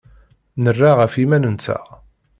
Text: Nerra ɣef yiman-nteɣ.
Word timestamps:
Nerra 0.63 0.91
ɣef 0.99 1.13
yiman-nteɣ. 1.17 1.85